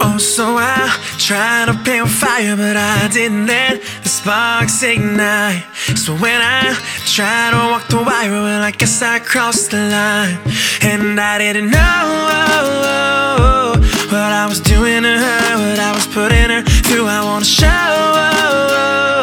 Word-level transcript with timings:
Oh, 0.00 0.18
so 0.18 0.56
I 0.58 0.88
tried 1.18 1.66
to 1.66 1.74
build 1.84 2.10
fire, 2.10 2.56
but 2.56 2.76
I 2.76 3.08
didn't 3.12 3.46
let 3.46 3.82
the 4.02 4.08
sparks 4.08 4.82
ignite. 4.82 5.64
So 5.96 6.14
when 6.16 6.40
I 6.40 6.74
tried 7.06 7.50
to 7.52 7.58
walk 7.70 7.88
the 7.88 7.98
wire, 7.98 8.30
well, 8.30 8.62
I 8.62 8.70
guess 8.70 9.02
I 9.02 9.18
crossed 9.18 9.70
the 9.70 9.78
line. 9.78 10.38
And 10.82 11.18
I 11.18 11.38
didn't 11.38 11.70
know 11.70 12.06
what 14.10 14.32
I 14.42 14.46
was 14.48 14.60
doing 14.60 15.02
to 15.02 15.18
her, 15.18 15.56
what 15.58 15.78
I 15.78 15.92
was 15.92 16.06
putting 16.06 16.50
her 16.50 16.62
through. 16.62 17.06
I 17.06 17.24
wanna 17.24 17.44
show. 17.44 19.15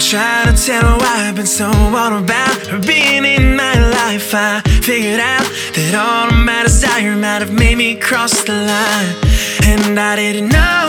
Try 0.00 0.46
to 0.46 0.52
tell 0.56 0.82
her 0.82 0.96
why 0.96 1.28
I've 1.28 1.36
been 1.36 1.46
so 1.46 1.66
all 1.66 2.16
about 2.16 2.66
her 2.68 2.78
being 2.78 3.26
in 3.26 3.54
my 3.54 3.74
life. 3.90 4.34
I 4.34 4.62
figured 4.82 5.20
out 5.20 5.44
that 5.74 5.94
all 5.94 6.28
of 6.28 6.44
my 6.44 6.62
desire 6.62 7.14
might 7.14 7.42
have 7.42 7.52
made 7.52 7.76
me 7.76 7.96
cross 7.96 8.42
the 8.44 8.54
line, 8.54 9.14
and 9.64 10.00
I 10.00 10.16
didn't 10.16 10.48
know 10.48 10.86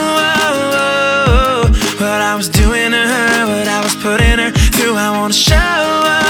what 1.99 2.21
I 2.21 2.35
was 2.35 2.47
doing 2.47 2.91
to 2.91 3.03
her, 3.13 3.45
what 3.47 3.67
I 3.67 3.81
was 3.83 3.95
putting 3.95 4.39
her 4.39 4.51
through. 4.51 4.95
I 4.95 5.11
wanna 5.11 5.33
show 5.33 6.20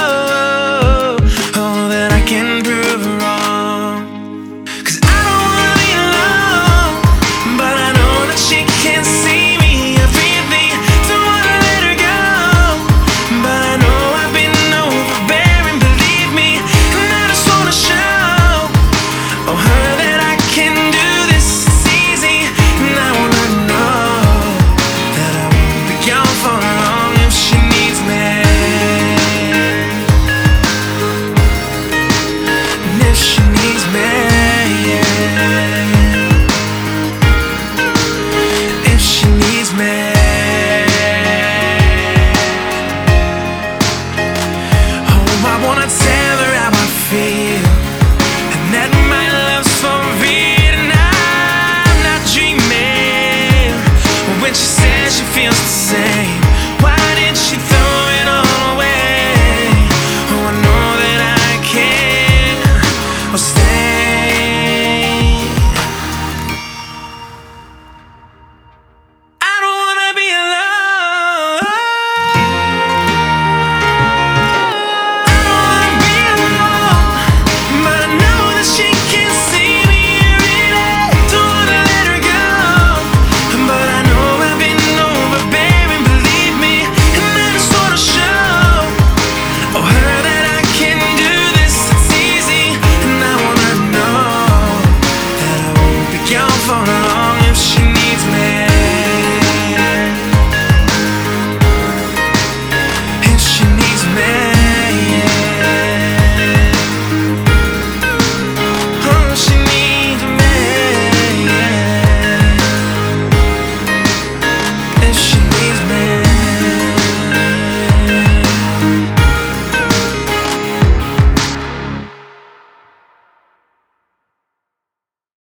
wanna 45.64 45.88
take 45.88 46.11